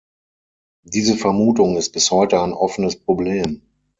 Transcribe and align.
Diese 0.81 1.15
Vermutung 1.15 1.77
ist 1.77 1.91
bis 1.91 2.09
heute 2.09 2.41
ein 2.41 2.53
offenes 2.53 2.99
Problem. 2.99 3.61